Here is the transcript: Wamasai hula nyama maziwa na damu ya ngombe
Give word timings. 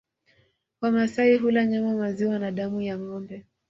Wamasai 0.81 1.37
hula 1.37 1.65
nyama 1.65 1.93
maziwa 1.95 2.39
na 2.39 2.51
damu 2.51 2.81
ya 2.81 2.99
ngombe 2.99 3.45